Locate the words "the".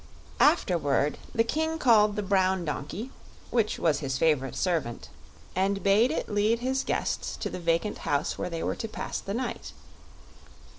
1.31-1.43, 2.15-2.23, 7.51-7.59, 9.19-9.35